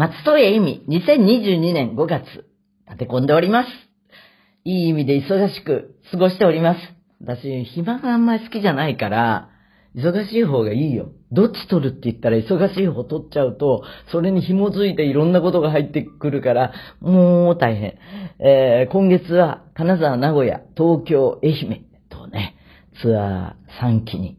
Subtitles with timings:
[0.00, 2.24] 松任谷由実、2022年5月、
[2.86, 3.68] 立て込んでおります。
[4.64, 6.80] いい意味で忙しく過ごしております。
[7.20, 9.50] 私、暇があんまり好きじゃないから、
[9.94, 11.10] 忙しい方がいいよ。
[11.32, 16.72] どっち取るって言ったら忙しい方取っちゃうと、それに紐づいていろんなことが入ってくるから、
[17.02, 17.98] もう大変。
[18.38, 22.56] えー今月は金沢、名古屋、東京、愛媛とね、
[23.02, 24.38] ツアー3期に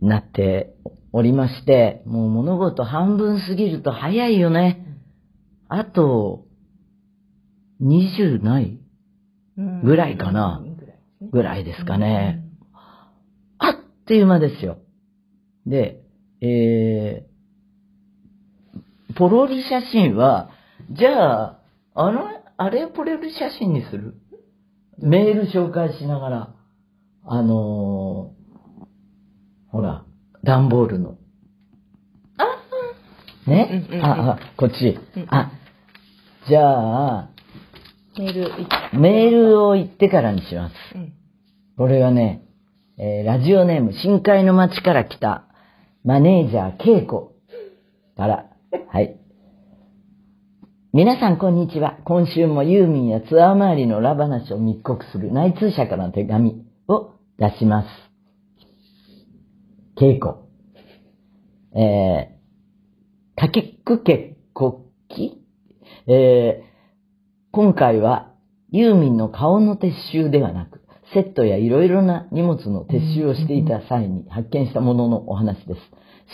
[0.00, 0.72] なって
[1.16, 4.84] おりまして、もう物事半分過ぎると早いよね。
[5.68, 6.44] あと、
[7.80, 8.80] 20ない
[9.84, 10.60] ぐらいかな
[11.30, 12.42] ぐらいですかね。
[13.58, 13.74] あっ
[14.08, 14.78] という間ですよ。
[15.66, 16.02] で、
[16.40, 20.50] えー、ポロリ写真は、
[20.90, 21.60] じゃあ、
[21.94, 22.22] あの、
[22.56, 24.16] あれをポロリ写真にする？
[24.98, 26.54] メール紹介しながら、
[27.24, 28.84] あのー
[29.70, 30.03] ほら、
[30.44, 31.16] 段ボールの。
[33.46, 34.98] ね、うんうんうんあ、あ、こっち。
[35.16, 35.52] うんあ、
[36.48, 37.30] じゃあ、
[38.18, 40.74] メールいメールを言ってからにします。
[40.94, 41.12] うん。
[41.76, 42.42] これはね、
[42.96, 45.44] えーラジオネーム、深海の町から来た、
[46.04, 47.32] マネージャー、ケイコ
[48.16, 48.46] から、
[48.88, 49.18] はい。
[50.92, 51.98] 皆さん、こんにちは。
[52.04, 57.88] 今週もユーミンやツアー周りの裏話を密告する内通者からの手紙を出します。
[59.96, 60.34] 稽古。
[61.76, 65.40] えー、かけくけこき
[66.06, 66.64] えー、
[67.52, 68.32] 今回は
[68.70, 75.80] ユーミンの顔の撤収ではなく、セットやいろいろな荷物の撤収をしていた際に発見したもののお話です。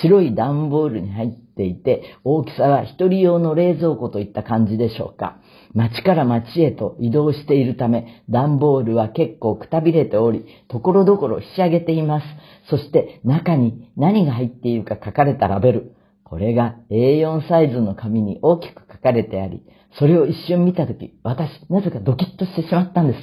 [0.03, 5.37] 白い段ボールに入ってていて、大きさは一人用の冷蔵庫といった感じでしょうか。
[5.75, 12.27] 町から町へと移動しているため、段ボールは結構くたびれており、ところどころひしゃげています。
[12.71, 15.95] そして中に何が入っているか書かれたラベル。
[16.25, 19.63] これが A4 サイズの紙に大きく書かれてあり、
[19.99, 23.19] それを一瞬見たとき、私、なぜかドキッとしてしまったんです。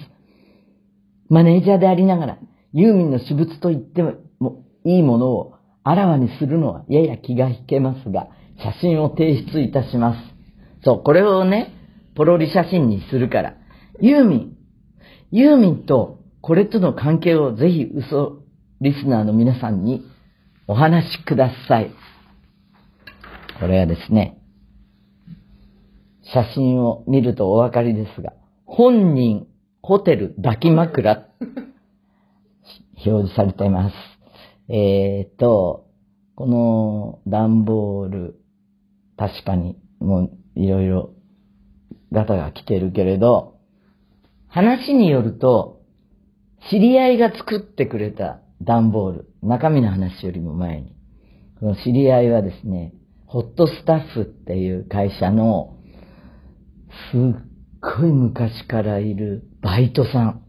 [1.29, 2.37] マネージャーでありながら、
[2.73, 4.03] ユーミンの私物と言って
[4.39, 5.56] もいいものを
[5.89, 8.27] あらわにするのはやや気が引けますが、
[8.61, 10.19] 写真を提出いたします。
[10.83, 11.73] そう、これをね、
[12.13, 13.55] ポロリ写真にするから、
[14.01, 14.57] ユーミン、
[15.31, 18.39] ユーミンとこれとの関係をぜひ嘘
[18.81, 20.05] リスナーの皆さんに
[20.67, 21.91] お話しください。
[23.57, 24.41] これはですね、
[26.33, 28.33] 写真を見るとお分かりですが、
[28.65, 29.47] 本人、
[29.81, 31.27] ホテル、抱き枕、
[32.97, 34.16] 表示されています。
[34.69, 35.87] えーと、
[36.35, 38.39] この段ボール、
[39.17, 41.13] 確かにもういろいろ
[42.11, 43.57] ガタが来てるけれど、
[44.47, 45.81] 話によると、
[46.69, 50.95] 知り合いが作ってくれた段ボール、中身の話よりも前に、
[51.59, 52.93] この知り合いはですね、
[53.25, 55.75] ホットスタッフっていう会社の、
[57.11, 60.43] すっごい昔からいるバイトさん。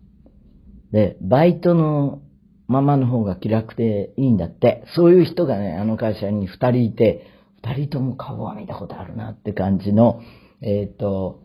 [0.93, 2.23] で、バイトの
[2.69, 4.85] ままの方が気楽でいいんだって。
[4.95, 7.27] そういう人がね、あの会社に二人いて、
[7.65, 10.21] 二人とも顔は見たことあるなって感じの、
[10.61, 11.43] えっ、と、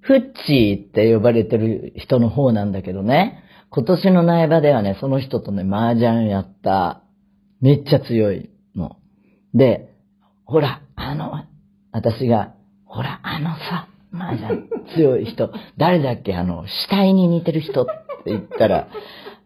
[0.00, 7.02] フッチーって呼ばれてる人の方なんだけどね、今年の苗場ではね、その人とね、麻雀やった、
[7.60, 8.96] めっちゃ強いの。
[9.54, 9.94] で、
[10.44, 11.32] ほら、あの、
[11.90, 12.54] 私が、
[12.84, 17.92] ほら、あのさ、麻雀強い人、誰だっけあの、死体に似てる人って
[18.26, 18.88] 言ったら、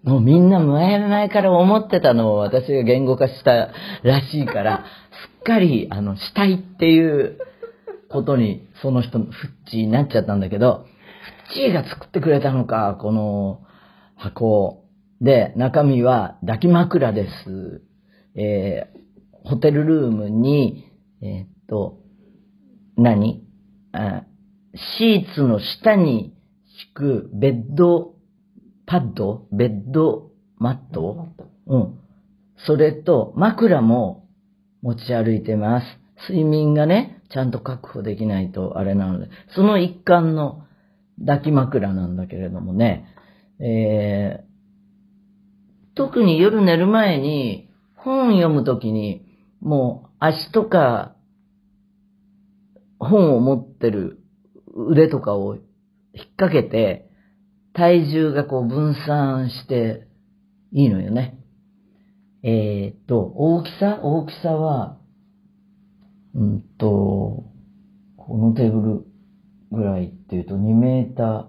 [0.07, 3.73] もうみんな前々から思ってたのを私が言語化した
[4.03, 4.85] らしいから、
[5.37, 7.39] すっかり、あの、死体っていう
[8.09, 10.87] ことに、その人のフッチーになっちゃったんだけど、
[11.49, 13.61] フッチーが作ってくれたのか、この
[14.15, 14.85] 箱。
[15.21, 17.83] で、中身は抱き枕です。
[18.37, 19.07] えー
[19.47, 20.91] ホテルルームに、
[21.23, 22.01] えーっと、
[22.97, 23.45] 何？
[23.93, 24.25] あ
[24.99, 26.35] シーツの下に
[26.81, 28.16] 敷くベッド
[28.87, 31.29] パッドベッドマット
[31.67, 31.99] うん。
[32.67, 34.29] それと枕も
[34.83, 35.87] 持ち歩いてます。
[36.29, 40.65] 睡眠がね、ちゃんと確保できないとあれなので、その一環の
[41.19, 43.07] 抱き枕なんだけれどもね、
[43.61, 44.47] えー
[45.97, 49.25] 特に夜寝る前に本読むときに、
[49.61, 51.17] もう足とか
[52.99, 54.21] 本を持ってる
[54.77, 57.06] 腕とかを引っ掛けて、
[57.77, 60.09] 体重がこう分散して
[60.73, 61.39] いいのよね。
[62.43, 64.01] えーっと、大きさ？
[64.03, 64.99] 大きさは、
[66.35, 67.45] うんと、
[68.17, 69.07] このテーブル
[69.73, 71.49] ぐらいっていうと2メータ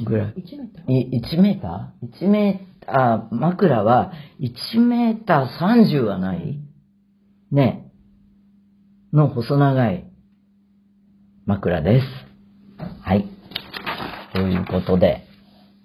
[0.00, 0.34] ーぐらい。
[0.34, 0.92] 1メーター？
[0.92, 6.60] い1メーター ?1 メーター、枕は1メーター30はない？
[7.50, 7.92] ね
[9.12, 10.10] の細長い
[11.44, 12.06] 枕です。
[13.02, 13.28] はい。
[14.32, 15.25] ということで、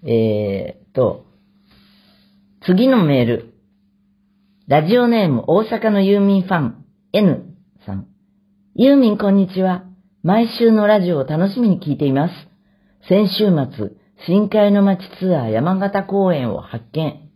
[0.04, 1.26] えーっと、
[2.66, 3.54] 次のメール。
[4.68, 7.56] ラジオネーム大阪のユーミンファン N
[7.86, 8.08] さん。
[8.74, 9.84] ユーミンこんにちは。
[10.24, 12.34] 毎週のラジオを楽しみに聞いています。
[13.08, 13.92] 先週末、
[14.26, 17.30] 深海の街ツアー山形公演を発見、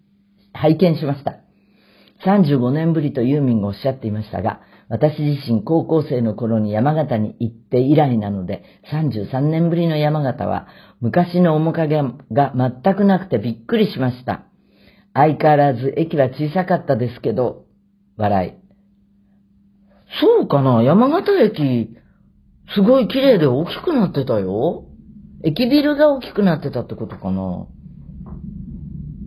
[0.53, 1.35] 拝見しました。
[2.25, 10.67] 35年ぶりとユーミンがおっしゃっていましたが、私自身高校生の頃に山形に行って以来なので、33年ぶりの山形は
[11.01, 14.45] 昔の面影が全くなくてびっくりしました。
[15.13, 17.65] 相変わらず駅は小さかったですけど、
[18.17, 18.53] 笑い。
[20.21, 20.83] そうかな？
[20.83, 21.97] 山形駅、
[22.75, 24.85] すごい綺麗で大きくなってたよ。
[25.43, 27.67] 駅ビルが大きくなってたってことかな？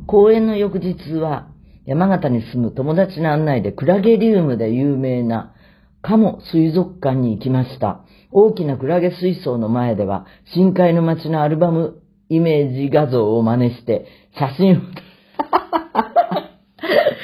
[0.07, 1.49] 公演の翌日は、
[1.89, 5.55] 山形に住む友達の案内でクラゲリウムで有名な
[6.03, 8.05] カモ水族館に行きました。
[8.31, 14.07] 大きなクラゲ水槽の前では、深海の街のアルバムイメージ画像を真似して、
[14.39, 14.81] 写真を、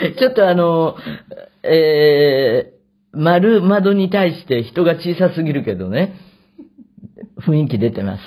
[0.18, 0.96] ちょっとあの、
[1.62, 6.14] えー、丸窓に対して人が小さすぎるけどね、
[7.46, 8.22] 雰囲気出てます。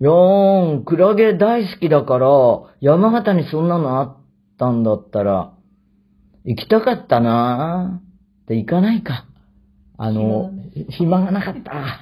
[0.00, 2.28] いやーん、クラゲ大好きだから、
[2.80, 4.16] 山形にそんなのあっ
[4.56, 5.52] たんだったら、
[6.48, 9.26] 行きたかったなーって行かないか。
[9.98, 10.50] あの、
[10.88, 12.00] 暇がなかった。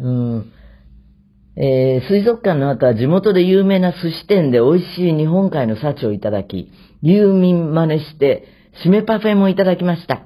[0.00, 0.52] うん。
[1.56, 6.72] えー、水族館の後は地元で有名な寿司店で美味しい日本海の幸をいただき、
[7.02, 8.44] ユーミン真似して、
[8.82, 10.22] 締めパフェもいただきました。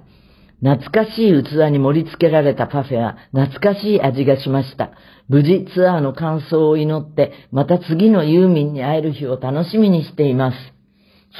[0.62, 4.92] 懐かしい器に盛り付けられたパフェは懐かしい味がしました。
[5.28, 10.56] 無事ツアーの完走を祈って、また次のユーミンに会える日を楽しみにしています。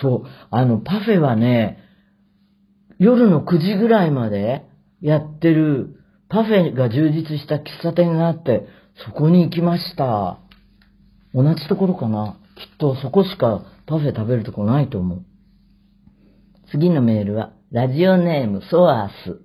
[0.02, 1.84] そう、あの、パフェはね、
[2.98, 4.66] 夜の9時ぐらいまで
[5.00, 8.66] やってるパフェが充実した喫茶店があって、
[9.04, 10.38] そこに行きました。
[11.32, 15.24] 同じところかなきっとそこしかパフェ食べるとこないと思う。
[16.70, 19.40] 次のメールは、ラジオネームソアース。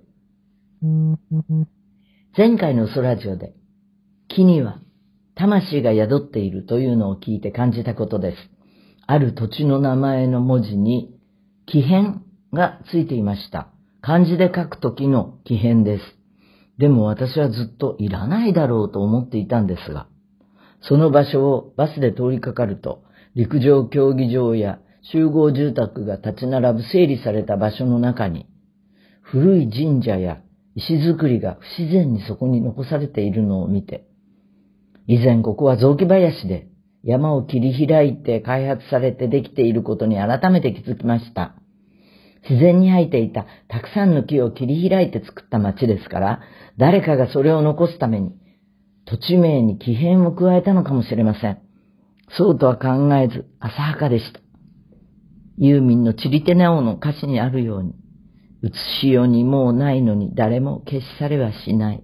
[2.36, 3.54] 前回のソラジオで、
[4.28, 4.80] 木には
[5.36, 8.36] 魂が宿っているというのを聞いて感じたことです。
[9.06, 11.18] ある土地の名前の文字に、
[11.66, 12.23] 木片
[12.54, 13.68] がついていました。
[14.00, 16.04] 漢字で書くときの木片です。
[16.78, 20.06] でも私はずっといらないだろうと思っていたんですが、
[20.80, 23.02] その場所をバスで通りかかると、
[23.34, 24.78] 陸上競技場や
[25.12, 28.46] 集合住宅が立ち並ぶ整理された場所の中に、
[29.22, 30.40] 古い神社や
[30.74, 34.06] 石造りが不自然にそこに残されているのを見て、
[35.06, 36.68] 以前ここは雑木林で
[37.02, 41.54] 山を切り開いて開発されてできていることに改めて気づきました。
[42.48, 46.40] 自然に生えていたたくさんの木を切り開いて作った町ですから、
[46.78, 48.32] 誰かがそれを残すために
[49.06, 51.58] 土地名に木片を加えたのかもしれません。
[52.36, 54.40] そうとは考えず浅はかでした。
[55.58, 57.94] ユーミンのチリテナオの歌詞にあるように、
[58.62, 62.02] 写しようにもうないのに誰も消し去れはしない。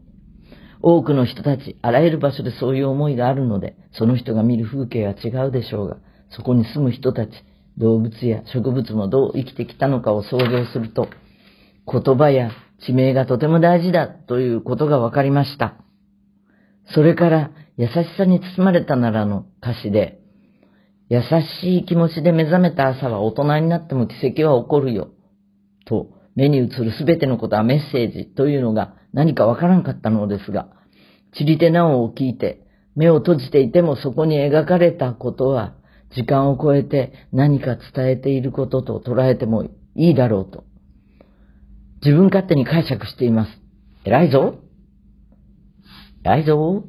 [0.82, 5.96] 多くの人たち、あらゆる場所でそういう思いがあるので、その人が見る風景は違うでしょうが、
[6.30, 7.30] そこに住む人たち、
[7.80, 11.08] 動物や植物もどう生きてきたのかを想像すると、
[11.90, 12.50] 言葉や
[12.86, 15.74] 地名がとても大事だということが分かりました。
[16.94, 20.20] それから、優しさに包まれたならの歌詞で、
[21.08, 21.22] 優
[21.62, 25.08] しい気持ちで目覚めた朝は大人になっても奇跡は起こるよ。
[25.86, 30.68] と、目に映るすべてのことはメッセージというのが何かわからんかったのですが、
[31.32, 35.74] チリテナオを聞いて、目を閉じていてもそこに描かれたことは、
[36.14, 39.64] 時間を超えて何か伝えていることと捉えても
[39.94, 40.64] いいだろうと。
[42.02, 43.50] 自分勝手に解釈しています。
[44.04, 44.58] 偉いぞ
[46.24, 46.84] 偉いぞ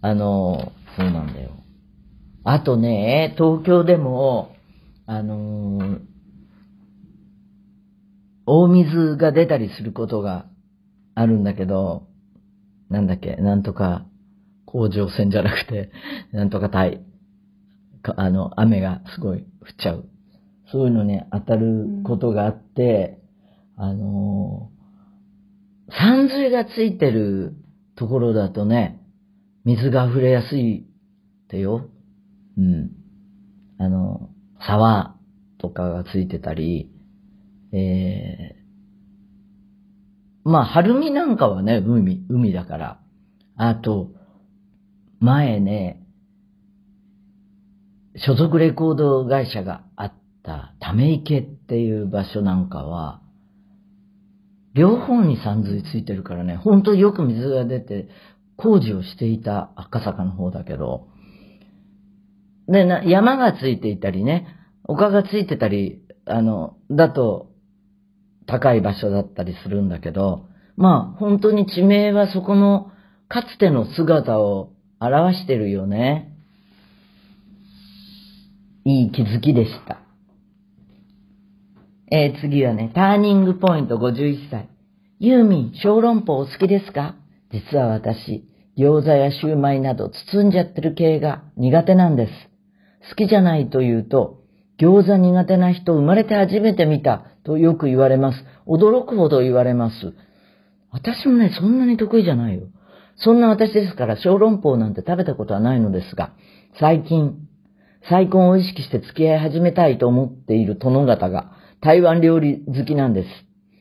[0.00, 1.50] あの、そうなんだよ。
[2.44, 4.54] あとね、東京でも、
[5.06, 5.98] あの
[8.46, 10.46] 大水が出たりすることが
[11.14, 12.06] あるんだけど、
[12.88, 14.06] なんだっけ、なんとか
[14.66, 15.90] 甲状腺じゃなくて、
[16.32, 17.00] なんとか体、
[18.02, 19.46] かあの、雨がすごい降っ
[19.78, 20.08] ちゃう。
[20.72, 23.20] そういうのに当たることがあって、
[23.76, 27.54] あのー、山水がついてる
[27.96, 29.00] ところだとね、
[29.64, 31.88] 水が溢れやすいってよ。
[32.56, 32.90] うん。
[33.78, 34.30] あの、
[34.66, 35.16] 沢
[35.58, 36.90] とかがついてたり、
[37.72, 38.60] ええ
[40.44, 43.00] まあ、春見なんかはね、海、海だから。
[43.56, 44.10] あと、
[45.20, 46.02] 前ね、
[48.16, 53.22] 所属レコード会社があったため池っていう場所なんかは、
[54.74, 58.08] 両方に山水ついてるからね、本当によく水が出て、
[58.56, 61.08] 工事をしていた赤坂の方だけど、
[62.68, 64.46] で、な山がついていたりね、
[64.84, 67.48] 丘がついてたり、あの、だと、
[68.46, 72.90] 高い場所だったりするんだけど、まあ、本当に地名はそこの、
[73.28, 76.29] かつての姿を表してるよね。
[78.84, 79.98] いい気づきでした。
[82.10, 84.68] えー、次はね、ターニングポイント51歳。
[85.18, 87.14] ユーミン、小籠包お好きですか？
[87.52, 88.44] 実は私、
[88.78, 92.32] 餃子やシューマイなど包んじゃってる系が苦手なんです。
[93.10, 94.40] 好きじゃないと言うと、
[94.78, 98.44] 餃子苦手な人生まれて初めて見たとよく言われます。
[98.66, 100.14] 驚くほど言われます。
[100.90, 102.62] 私もね、そんなに得意じゃないよ。
[103.16, 106.32] そんな私ですから小籠包なんて食べたことはないのですが、
[106.78, 107.49] 最近、
[108.08, 113.28] 再婚を意識して付き合い始めたいと思っている殿方が台湾料理好きなんです。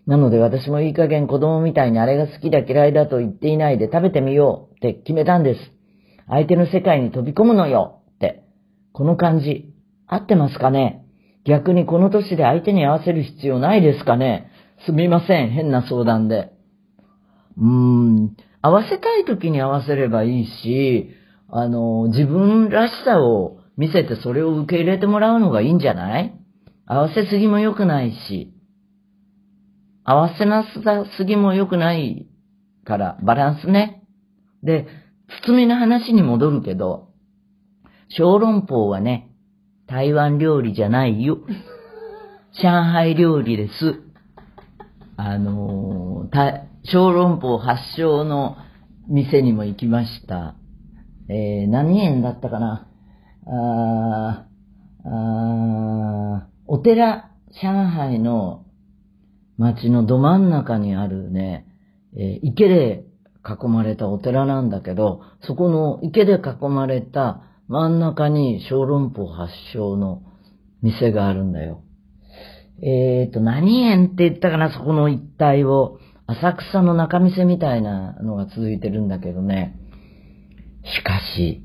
[0.05, 5.59] なので私もいい加減子供みたいにあれが好きだ嫌いだと言っていないで食べてみようって決めたんです。
[6.27, 8.43] 相手の世界に飛び込むのよって。
[8.91, 9.73] この感じ、
[10.07, 11.05] 合ってますかね？
[11.45, 14.51] 逆にこの年で相手に合わせる必要ないですかね？
[14.85, 16.51] すみません、変な相談で。
[17.57, 21.11] うーん、合わせたい時に合わせればいいし、
[21.49, 26.33] あの、自分らしさを見せてそれを受け入れてもらうのがいいんじゃない？
[26.86, 28.53] 合わせすぎも良くないし、
[30.03, 32.27] 合わせなさすぎも良くない
[32.83, 34.03] から、バランスね。
[34.63, 34.86] で、
[35.48, 37.13] 包みの話に戻るけど、
[38.09, 39.31] 小籠包はね、
[39.88, 41.38] 台湾料理じゃないよ。
[42.62, 44.01] 上海料理です。
[45.15, 48.57] あのー、小籠包発祥の
[49.07, 50.55] 店にも行きました。
[51.29, 52.88] えー、何円だったかな？
[53.46, 54.46] あ
[55.05, 57.31] あお寺、
[57.62, 58.65] 上海の
[59.58, 61.65] 街のど真ん中にあるね、
[62.15, 63.03] えー、池で
[63.43, 70.22] 囲まれたお寺なんだけど、そこの池で囲まれた真ん中に小籠包発祥の
[70.81, 71.84] 店があるんだよ。
[72.81, 76.00] えーと、何園って言ったかな、そこの一帯を。
[76.27, 79.79] 浅草の中店みたいなのが続いてるんだけどね。
[80.84, 81.63] しかし、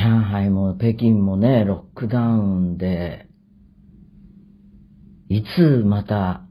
[0.00, 3.28] 上海も北京もね、ロックダウンで、
[5.28, 6.42] いつまた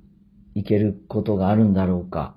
[0.55, 2.35] 行けることがあるんだろうか。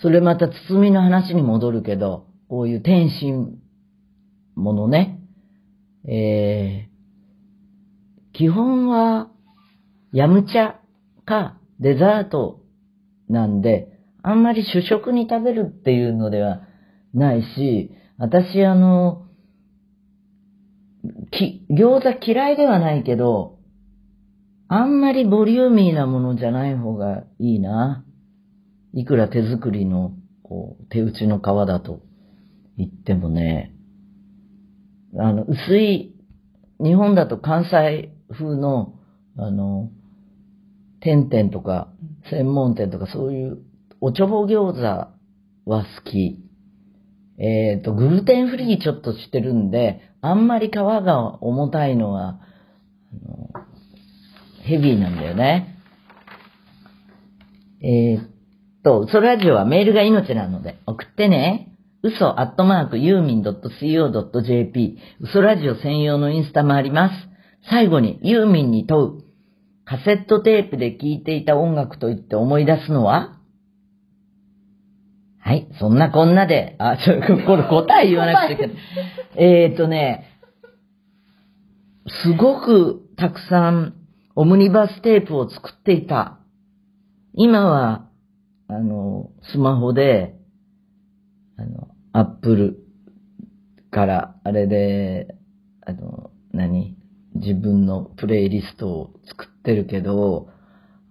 [0.00, 3.58] それまた包みの話に戻るけど、こういう天津
[4.54, 5.20] ものね、
[6.06, 9.28] えー、基本は、
[10.12, 10.74] ヤムチャ
[11.24, 12.60] かデザート
[13.28, 16.62] なんで、あんまり主食に食べるっていうのでは
[17.14, 19.26] ないし、私あの、
[21.30, 23.58] き、餃子嫌いではないけど、
[24.68, 28.04] あんまりボリューミーなものじゃない方がいいな。
[28.92, 32.00] いくら手作りの、こう、手打ちの皮だと
[32.76, 33.74] 言ってもね、
[35.18, 36.14] あの、薄い、
[36.78, 38.94] 日本だと関西風の、
[39.36, 39.90] あの、
[41.00, 41.92] 点々とか、
[42.30, 43.58] 専門店とかそういう、
[44.00, 45.10] おちょぼ餃子は
[45.66, 46.38] 好き。
[47.40, 52.36] えっ、ー、と、グルテンフリーちょっとしてるんで、あんまり皮が重たいのは、あ
[53.26, 53.50] の
[54.62, 55.76] ヘビーなんだよね。
[57.82, 58.28] えー、っ
[58.84, 61.66] と、ソラジオはメールが命なので、送ってね。
[62.02, 67.14] 嘘アットマークユーミン .co.jp 嘘ラジオ専用のインスタもあります。
[67.68, 69.24] 最後にユーミンに問う。
[69.84, 73.39] カセットテープで聴いていた音楽と言って思い出すのは？
[75.40, 78.76] はい、そんなこんなで、あ、ちょ、 これ答え言わなくちゃいけない。
[79.36, 80.26] えっとね、
[82.22, 83.94] すごくたくさん
[84.34, 86.38] オムニバステープを作っていた。
[87.32, 88.08] 今は、
[88.68, 90.34] あの、スマホで、
[91.56, 92.76] あの、アップル
[93.90, 95.34] から、あれで、
[95.86, 96.96] あの、何？
[97.34, 100.48] 自分のプレイリストを作ってるけど、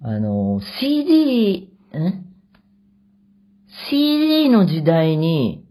[0.01, 2.28] あの、CD、ん
[3.87, 5.65] CD の時代に、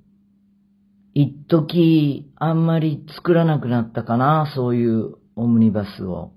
[1.15, 6.33] 一時あんまり作らなくなったかな、そういうオムニバスを。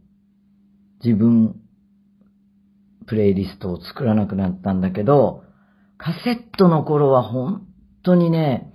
[1.03, 1.55] 自分、
[3.07, 5.43] プレイリストを作らなくなったんだけど、
[5.97, 7.67] カセットの頃は本
[8.03, 8.73] 当にね、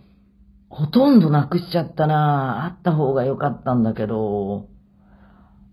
[0.68, 4.68] ほとんどなくしちゃったなあった方が良かったんだけど、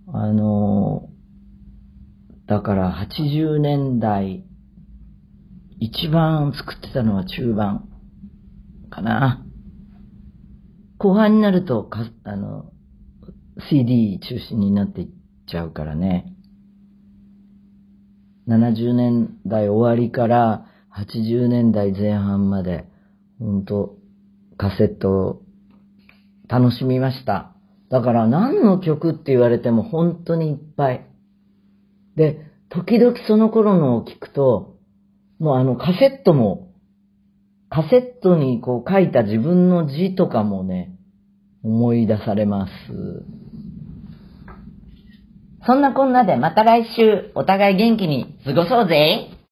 [0.08, 1.10] あの、
[2.48, 4.46] だから80年代、
[5.84, 7.90] 一番作ってたのは中盤
[8.90, 9.46] かな。
[10.98, 12.72] 後半になるとか、あの、
[13.70, 15.08] CD 中心になっていっ
[15.46, 16.34] ちゃうからね。
[18.48, 20.66] 70年代終わりから
[20.98, 22.86] 80年代前半まで、
[23.38, 23.98] ほんと、
[24.56, 25.42] カセットを
[26.48, 27.58] 楽しみました。
[27.90, 31.06] だから何の曲って言われても本当にいっぱい。
[32.16, 34.73] で、時々その頃のを聞くと、
[35.44, 36.70] もうあのカセットも、
[37.70, 40.96] カセットにこう書いた自分の字とかもね、
[41.66, 42.72] 思い出されます。
[45.66, 49.32] そんなこんなでまた来週お互い元気に過ごそうぜ